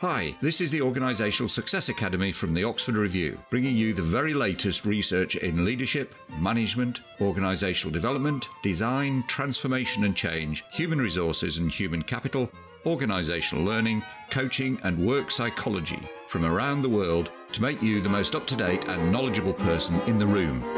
[0.00, 4.32] Hi, this is the Organisational Success Academy from the Oxford Review, bringing you the very
[4.32, 12.04] latest research in leadership, management, organisational development, design, transformation and change, human resources and human
[12.04, 12.48] capital,
[12.84, 18.36] organisational learning, coaching, and work psychology from around the world to make you the most
[18.36, 20.77] up to date and knowledgeable person in the room.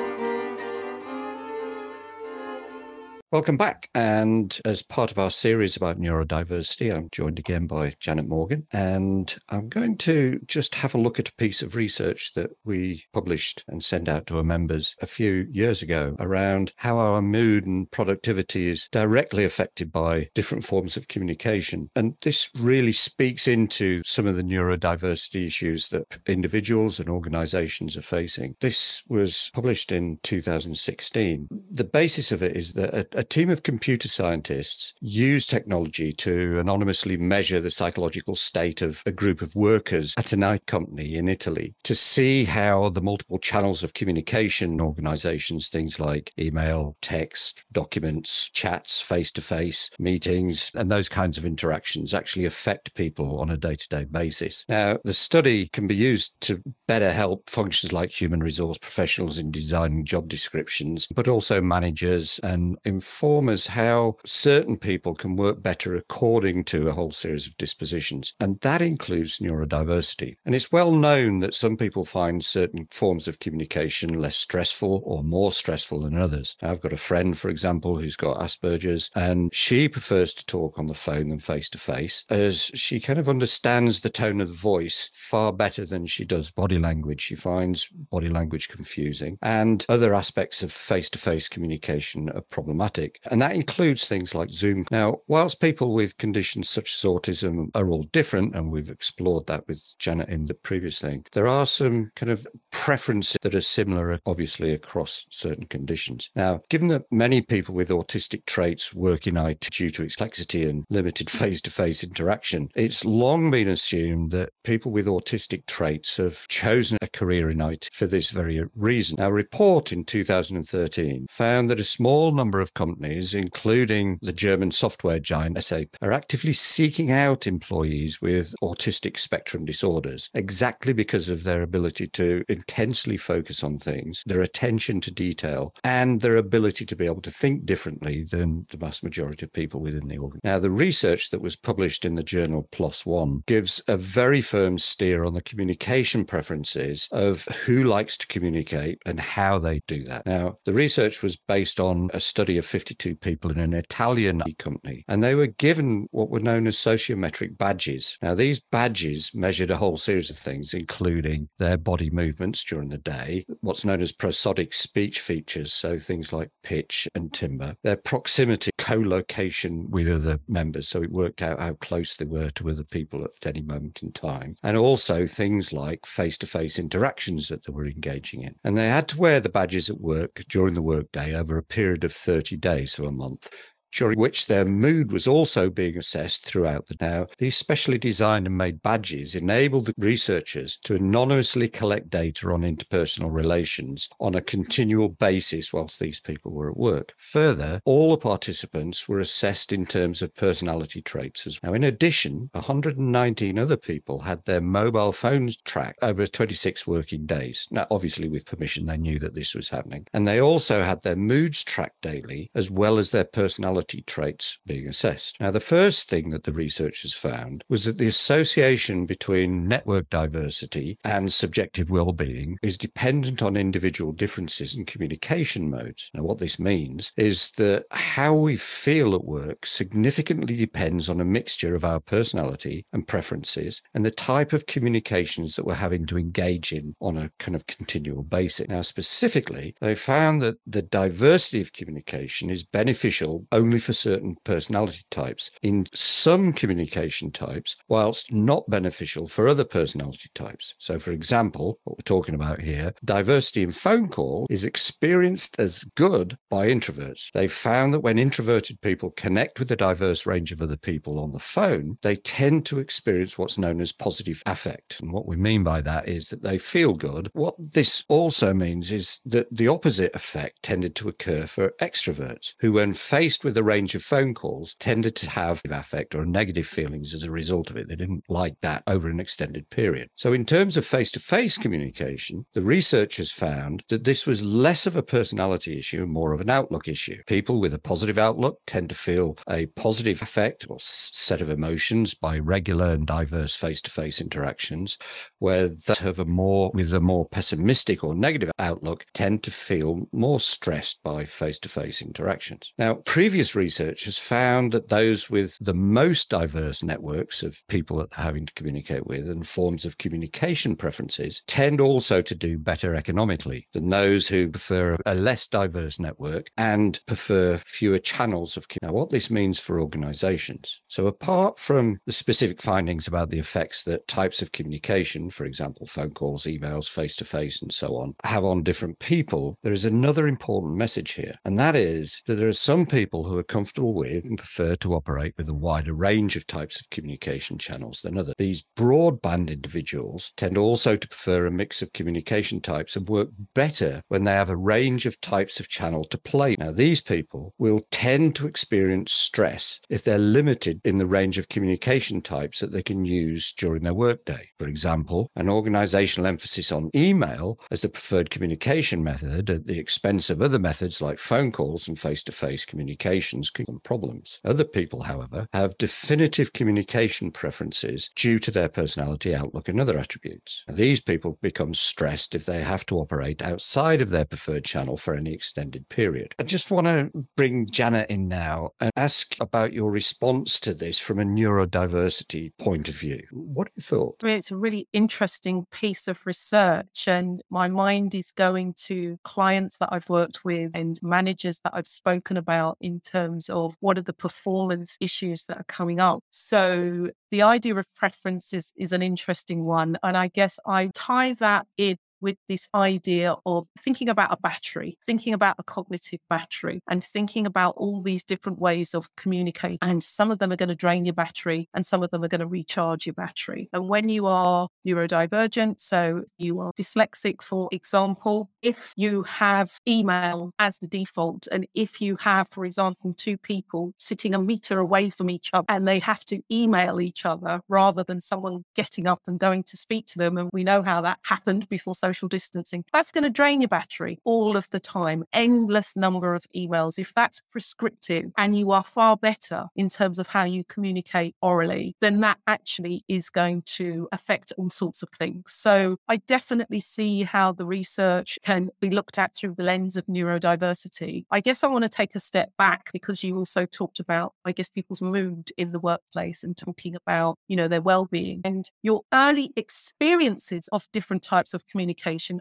[3.32, 3.88] Welcome back.
[3.94, 8.66] And as part of our series about neurodiversity, I'm joined again by Jannett Morgan.
[8.72, 13.04] And I'm going to just have a look at a piece of research that we
[13.12, 17.66] published and sent out to our members a few years ago around how our mood
[17.66, 21.88] and productivity is directly affected by different forms of communication.
[21.94, 28.02] And this really speaks into some of the neurodiversity issues that individuals and organizations are
[28.02, 28.56] facing.
[28.60, 31.46] This was published in 2016.
[31.70, 37.16] The basis of it is that a, team of computer scientists used technology to anonymously
[37.16, 41.74] measure the psychological state of a group of workers at an IT company in Italy
[41.84, 49.00] to see how the multiple channels of communication organizations, things like email, text, documents, chats,
[49.00, 53.76] face to face meetings, and those kinds of interactions actually affect people on a day
[53.76, 54.64] to day basis.
[54.68, 59.50] Now, the study can be used to better help functions like human resource professionals in
[59.50, 63.09] designing job descriptions, but also managers and inform
[63.50, 68.34] us how certain people can work better according to a whole series of dispositions.
[68.40, 70.36] And that includes neurodiversity.
[70.44, 75.22] And it's well known that some people find certain forms of communication less stressful or
[75.22, 76.56] more stressful than others.
[76.62, 80.86] I've got a friend, for example, who's got Asperger's, and she prefers to talk on
[80.86, 84.54] the phone than face to face, as she kind of understands the tone of the
[84.54, 87.20] voice far better than she does body language.
[87.20, 92.99] She finds body language confusing, and other aspects of face to face communication are problematic
[93.30, 94.86] And that includes things like Zoom.
[94.90, 99.66] Now, whilst people with conditions such as autism are all different, and we've explored that
[99.68, 104.18] with Jannett in the previous thing, there are some kind of preferences that are similar,
[104.26, 106.30] obviously, across certain conditions.
[106.34, 110.68] Now, given that many people with autistic traits work in IT due to its complexity
[110.68, 116.16] and limited face to face interaction, it's long been assumed that people with autistic traits
[116.16, 119.20] have chosen a career in IT for this very reason.
[119.20, 125.20] A report in 2013 found that a small number of companies, including the German software
[125.20, 131.62] giant SAP, are actively seeking out employees with autistic spectrum disorders exactly because of their
[131.62, 137.04] ability to intensely focus on things, their attention to detail, and their ability to be
[137.04, 140.40] able to think differently than the vast majority of people within the organ.
[140.42, 144.78] Now, the research that was published in the journal PLOS One gives a very firm
[144.78, 150.26] steer on the communication preferences of who likes to communicate and how they do that.
[150.26, 155.04] Now, the research was based on a study of 52 people in an Italian company,
[155.06, 158.16] and they were given what were known as sociometric badges.
[158.22, 162.96] Now, these badges measured a whole series of things, including their body movements during the
[162.96, 168.70] day, what's known as prosodic speech features, so things like pitch and timbre, their proximity,
[168.78, 172.84] co location with other members, so it worked out how close they were to other
[172.84, 177.66] people at any moment in time, and also things like face to face interactions that
[177.66, 178.54] they were engaging in.
[178.64, 182.04] And they had to wear the badges at work during the workday over a period
[182.04, 183.48] of 30 days or a month
[183.92, 187.26] during which their mood was also being assessed throughout the now.
[187.38, 193.32] These specially designed and made badges enabled the researchers to anonymously collect data on interpersonal
[193.32, 197.12] relations on a continual basis whilst these people were at work.
[197.16, 201.72] Further, all the participants were assessed in terms of personality traits as well.
[201.72, 207.66] Now, in addition, 119 other people had their mobile phones tracked over 26 working days.
[207.70, 210.06] Now, obviously, with permission, they knew that this was happening.
[210.12, 214.86] And they also had their moods tracked daily as well as their personality traits being
[214.86, 215.40] assessed.
[215.40, 220.98] Now, the first thing that the researchers found was that the association between network diversity
[221.04, 226.10] and subjective well-being is dependent on individual differences in communication modes.
[226.14, 231.24] Now, what this means is that how we feel at work significantly depends on a
[231.24, 236.18] mixture of our personality and preferences and the type of communications that we're having to
[236.18, 238.68] engage in on a kind of continual basis.
[238.68, 244.36] Now, specifically, they found that the diversity of communication is beneficial only only for certain
[244.42, 250.74] personality types in some communication types, whilst not beneficial for other personality types.
[250.78, 255.84] So, for example, what we're talking about here, diversity in phone call is experienced as
[255.94, 257.30] good by introverts.
[257.32, 261.30] They found that when introverted people connect with a diverse range of other people on
[261.30, 264.98] the phone, they tend to experience what's known as positive affect.
[264.98, 267.30] And what we mean by that is that they feel good.
[267.34, 272.72] What this also means is that the opposite effect tended to occur for extroverts, who,
[272.72, 277.14] when faced with a range of phone calls tended to have affect or negative feelings
[277.14, 277.88] as a result of it.
[277.88, 280.08] They didn't like that over an extended period.
[280.14, 284.86] So, in terms of face to face communication, the researchers found that this was less
[284.86, 287.22] of a personality issue and more of an outlook issue.
[287.26, 292.14] People with a positive outlook tend to feel a positive effect or set of emotions
[292.14, 294.96] by regular and diverse face to face interactions,
[295.38, 300.40] where that a more with a more pessimistic or negative outlook tend to feel more
[300.40, 302.72] stressed by face to face interactions.
[302.78, 308.10] Now, previous research has found that those with the most diverse networks of people that
[308.10, 312.94] they're having to communicate with and forms of communication preferences tend also to do better
[312.94, 318.94] economically than those who prefer a less diverse network and prefer fewer channels of communication.
[318.94, 323.84] now what this means for organizations so apart from the specific findings about the effects
[323.84, 328.14] that types of communication for example phone calls emails face to face and so on
[328.24, 332.48] have on different people there is another important message here and that is that there
[332.48, 336.36] are some people who are comfortable with and prefer to operate with a wider range
[336.36, 341.50] of types of communication channels than others these broadband individuals tend also to prefer a
[341.50, 345.68] mix of communication types and work better when they have a range of types of
[345.68, 346.56] channel to play.
[346.58, 351.48] Now, these people will tend to experience stress if they're limited in the range of
[351.48, 354.48] communication types that they can use during their workday.
[354.58, 360.30] For example, an organizational emphasis on email as the preferred communication method at the expense
[360.30, 364.40] of other methods like phone calls and face to face communications cause problems.
[364.44, 370.64] Other people, however, have definitive communication preferences due to their personality outlook and other attributes.
[370.68, 375.14] These people become stressed if they have to operate outside of their preferred channel for
[375.14, 376.34] any extended period.
[376.38, 380.98] I just want to bring Jannett in now and ask about your response to this
[380.98, 383.22] from a neurodiversity point of view.
[383.30, 384.22] What do you thought?
[384.24, 389.90] It's a really interesting piece of research, and my mind is going to clients that
[389.92, 394.12] I've worked with and managers that I've spoken about in terms of what are the
[394.12, 396.22] performance issues that are coming up.
[396.30, 399.96] So the idea of preferences is an interesting one.
[400.02, 404.96] And I guess I tie that in with this idea of thinking about a battery,
[405.04, 409.78] thinking about a cognitive battery, and thinking about all these different ways of communicating.
[409.82, 412.28] And some of them are going to drain your battery, and some of them are
[412.28, 413.68] going to recharge your battery.
[413.72, 420.52] And when you are neurodivergent, so you are dyslexic, for example, if you have email
[420.58, 425.10] as the default, and if you have, for example, two people sitting a meter away
[425.10, 429.20] from each other and they have to email each other rather than someone getting up
[429.26, 432.84] and going to speak to them, and we know how that happened before social distancing,
[432.92, 435.24] that's going to drain your battery all of the time.
[435.32, 436.98] Endless number of emails.
[436.98, 441.94] If that's prescriptive and you are far better in terms of how you communicate orally,
[442.00, 445.52] then that actually is going to affect all sorts of things.
[445.52, 450.06] So I definitely see how the research can be looked at through the lens of
[450.06, 451.24] neurodiversity.
[451.30, 454.52] I guess I want to take a step back because you also talked about, I
[454.52, 459.02] guess, people's mood in the workplace and talking about, you know, their well-being and your
[459.12, 461.99] early experiences of different types of communication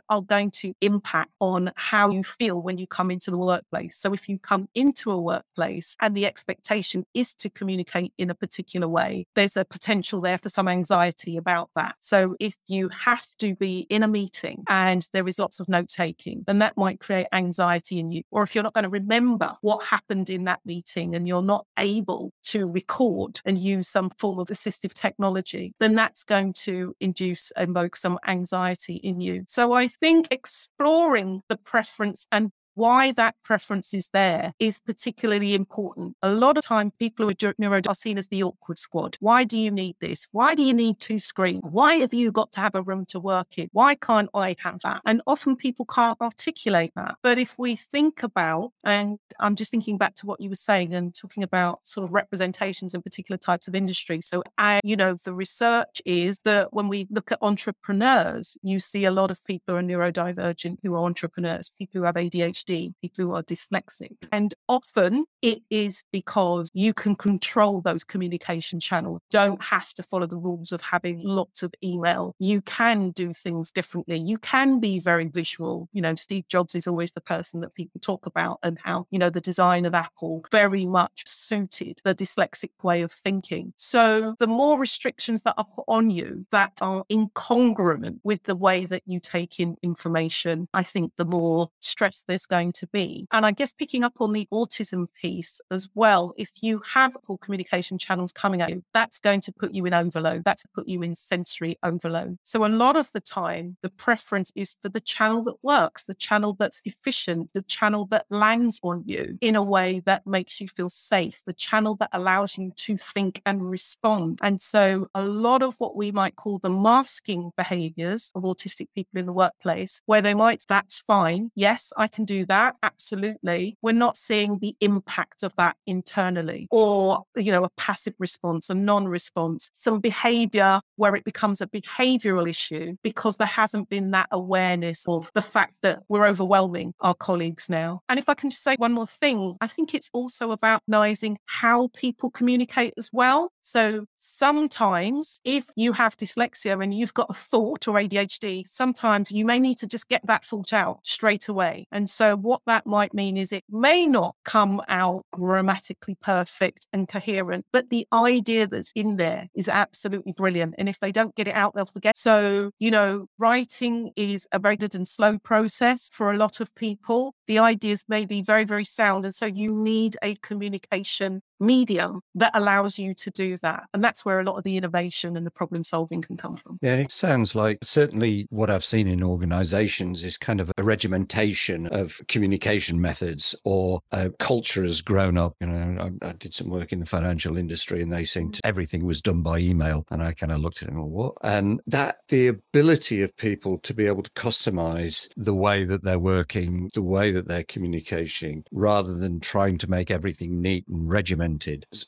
[0.09, 3.97] are going to impact on how you feel when you come into the workplace.
[3.97, 8.35] So if you come into a workplace and the expectation is to communicate in a
[8.35, 11.95] particular way, there's a potential there for some anxiety about that.
[11.99, 15.89] So if you have to be in a meeting and there is lots of note
[15.89, 18.23] taking, then that might create anxiety in you.
[18.31, 21.65] Or if you're not going to remember what happened in that meeting and you're not
[21.77, 27.51] able to record and use some form of assistive technology, then that's going to induce,
[27.57, 29.43] invoke some anxiety in you.
[29.49, 36.15] So I think exploring the preference and why that preference is there is particularly important.
[36.21, 39.17] A lot of time, people who are neuro are seen as the awkward squad.
[39.19, 40.27] Why do you need this?
[40.31, 41.61] Why do you need two screens?
[41.69, 43.67] Why have you got to have a room to work in?
[43.73, 45.01] Why can't I have that?
[45.05, 47.15] And often people can't articulate that.
[47.21, 50.93] But if we think about, and I'm just thinking back to what you were saying
[50.93, 54.21] and talking about sort of representations in particular types of industry.
[54.21, 54.41] So,
[54.85, 59.31] you know, the research is that when we look at entrepreneurs, you see a lot
[59.31, 63.43] of people who are neurodivergent who are entrepreneurs, people who have ADHD people who are
[63.43, 64.15] dyslexic.
[64.31, 70.27] And often it is because you can control those communication channels, don't have to follow
[70.27, 72.35] the rules of having lots of email.
[72.39, 74.17] You can do things differently.
[74.17, 75.89] You can be very visual.
[75.93, 79.19] You know, Steve Jobs is always the person that people talk about and how, you
[79.19, 83.73] know, the design of Apple very much suited the dyslexic way of thinking.
[83.77, 88.85] So the more restrictions that are put on you that are incongruent with the way
[88.85, 93.27] that you take in information, I think the more stress there's going to be.
[93.31, 97.37] And I guess picking up on the autism piece as well, if you have all
[97.37, 100.43] communication channels coming at you, that's going to put you in overload.
[100.43, 102.37] That's put you in sensory overload.
[102.43, 106.13] So a lot of the time, the preference is for the channel that works, the
[106.13, 110.67] channel that's efficient, the channel that lands on you in a way that makes you
[110.67, 114.39] feel safe, the channel that allows you to think and respond.
[114.41, 119.19] And so a lot of what we might call the masking behaviors of autistic people
[119.19, 121.51] in the workplace, where they might, that's fine.
[121.55, 122.75] Yes, I can do that.
[122.83, 123.77] Absolutely.
[123.81, 128.73] We're not seeing the impact of that internally or, you know, a passive response, a
[128.73, 134.27] non response, some behavior where it becomes a behavioral issue because there hasn't been that
[134.31, 138.01] awareness of the fact that we're overwhelming our colleagues now.
[138.09, 141.09] And if I can just say one more thing, I think it's also about knowing
[141.45, 143.51] how people communicate as well.
[143.69, 149.45] So sometimes if you have dyslexia and you've got a thought or ADHD, sometimes you
[149.45, 151.85] may need to just get that thought out straight away.
[151.91, 157.07] And so what that might mean is it may not come out grammatically perfect and
[157.07, 160.73] coherent, but the idea that's in there is absolutely brilliant.
[160.79, 162.17] And if they don't get it out, they'll forget.
[162.17, 166.73] So, you know, writing is a very good and slow process for a lot of
[166.73, 167.35] people.
[167.45, 169.25] The ideas may be very, very sound.
[169.25, 173.83] And so you need a communication medium that allows you to do that.
[173.93, 176.79] And that's where a lot of the innovation and the problem solving can come from.
[176.81, 181.87] Yeah, it sounds like certainly what I've seen in organizations is kind of a regimentation
[181.87, 185.55] of communication methods or a culture has grown up.
[185.59, 188.59] You know, I, I did some work in the financial industry and they seemed mm.
[188.63, 190.05] everything was done by email.
[190.09, 191.33] And I kind of looked at it and what?
[191.41, 196.19] And that the ability of people to be able to customize the way that they're
[196.19, 201.48] working, the way that they're communicating, rather than trying to make everything neat and regimented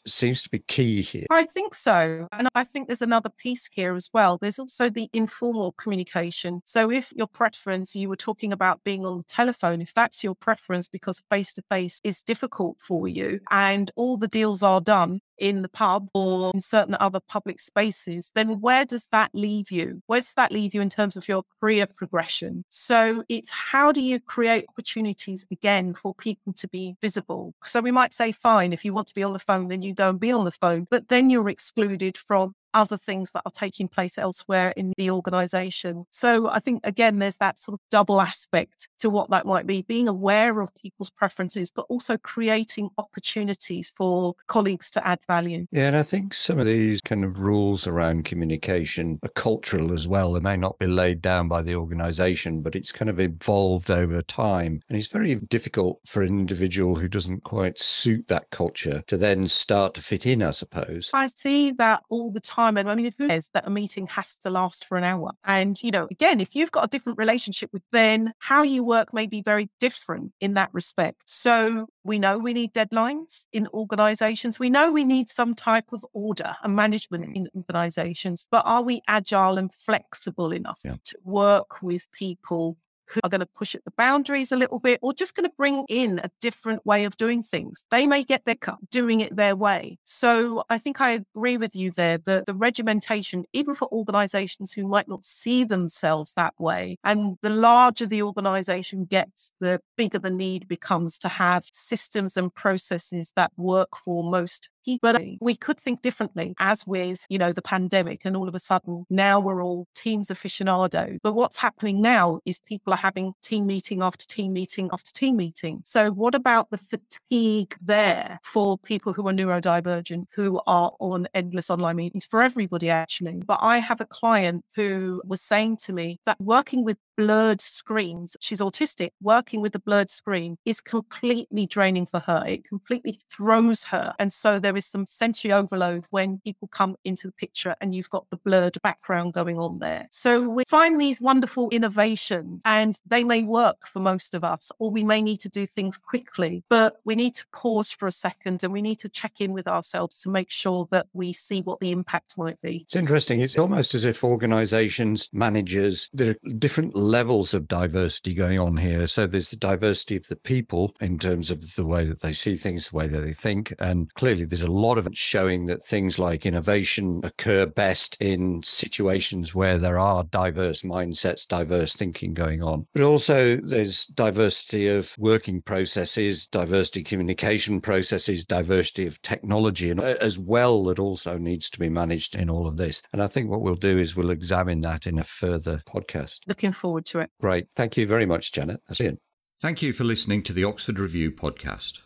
[0.06, 1.26] seems to be key here.
[1.30, 2.28] I think so.
[2.32, 4.38] And I think there's another piece here as well.
[4.38, 6.62] There's also the informal communication.
[6.66, 10.36] So if your preference, you were talking about being on the telephone, if that's your
[10.36, 15.22] preference because face to face is difficult for you and all the deals are done
[15.42, 20.02] in the pub or in certain other public spaces, then where does that leave you?
[20.06, 22.64] Where does that leave you in terms of your career progression?
[22.70, 27.54] So it's how do you create opportunities again for people to be visible?
[27.64, 29.94] So we might say, fine, if you want to be on the phone, then you
[29.94, 33.52] go and be on the phone, but then you're excluded from other things that are
[33.52, 36.06] taking place elsewhere in the organization.
[36.12, 39.82] So I think, again, there's that sort of double aspect to what that might be
[39.84, 45.66] being aware of people's preferences, but also creating opportunities for colleagues to add value.
[45.72, 50.08] Yeah, and I think some of these kind of rules around communication are cultural as
[50.08, 50.34] well.
[50.34, 54.22] They may not be laid down by the organization, but it's kind of evolved over
[54.22, 54.82] time.
[54.90, 59.48] And it's very difficult for an individual who doesn't quite suit that culture to then
[59.48, 61.10] start to fit in, I suppose.
[61.14, 62.78] I see that all the time time.
[62.78, 65.32] And I mean, who says that a meeting has to last for an hour?
[65.44, 69.14] And, you know, again, if you've got a different relationship with Ben, how you work
[69.14, 71.22] may be very different in that respect.
[71.26, 74.60] So we know we need deadlines in organizations.
[74.60, 79.02] We know we need some type of order and management in organizations, but are we
[79.08, 80.96] agile and flexible enough yeah.
[81.06, 82.78] to work with people
[83.12, 85.56] who are going to push at the boundaries a little bit or just going to
[85.58, 87.86] bring in a different way of doing things.
[87.92, 89.98] They may get their cut doing it their way.
[90.06, 92.18] So I think I agree with you there.
[92.20, 97.50] that the regimentation, even for organizations who might not see themselves that way, and the
[97.50, 103.52] larger the organization gets, the bigger the need becomes to have systems and processes that
[103.58, 104.70] work for most
[105.02, 108.56] but uh, we could think differently as with, you know, the pandemic and all of
[108.56, 111.18] a sudden now we're all teams aficionados.
[111.24, 115.38] But what's happening now is people are having team meeting after team meeting after team
[115.38, 115.82] meeting.
[115.86, 121.70] So what about the fatigue there for people who are neurodivergent, who are on endless
[121.70, 123.42] online meetings for everybody actually?
[123.46, 128.36] But I have a client who was saying to me that working with blurred screens.
[128.40, 129.12] She's autistic.
[129.22, 132.44] Working with the blurred screen is completely draining for her.
[132.48, 134.14] It completely throws her.
[134.18, 138.10] And so there is some sensory overload when people come into the picture and you've
[138.10, 140.08] got the blurred background going on there.
[140.12, 144.92] So we find these wonderful innovations and they may work for most of us, or
[144.92, 148.64] we may need to do things quickly, but we need to pause for a second
[148.64, 151.80] and we need to check in with ourselves to make sure that we see what
[151.80, 152.78] the impact might be.
[152.78, 153.42] It's interesting.
[153.42, 159.08] It's almost as if organizations, managers, there are different levels of diversity going on here.
[159.08, 162.56] So there's the diversity of the people in terms of the way that they see
[162.56, 163.74] things, the way that they think.
[163.80, 168.62] And clearly, there's a lot of it showing that things like innovation occur best in
[168.64, 172.86] situations where there are diverse mindsets, diverse thinking going on.
[172.94, 180.16] But also, there's diversity of working processes, diversity communication processes, diversity of technology, and uh,
[180.22, 183.02] as well that also needs to be managed in all of this.
[183.12, 186.40] And I think what we'll do is we'll examine that in a further podcast.
[186.48, 187.32] Looking forward forward to it.
[187.40, 187.72] Great.
[187.74, 188.82] Thank you very much, Jannett.
[188.88, 189.18] That's it.
[189.62, 192.00] Thank you for listening to the Oxford Review podcast.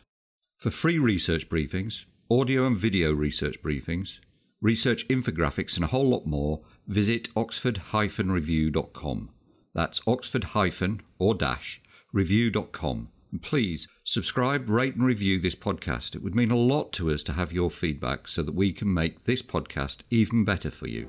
[0.58, 4.18] For free research briefings, audio and video research briefings,
[4.60, 9.30] research infographics, and a whole lot more, visit oxford-review.com.
[9.74, 11.80] That's oxford- or dash
[12.12, 13.08] review.com.
[13.30, 16.14] And please subscribe, rate, and review this podcast.
[16.14, 18.92] It would mean a lot to us to have your feedback so that we can
[18.94, 21.08] make this podcast even better for you.